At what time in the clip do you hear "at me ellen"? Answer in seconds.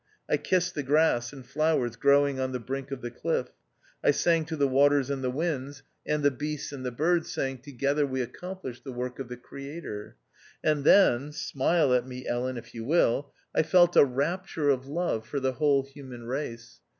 11.93-12.57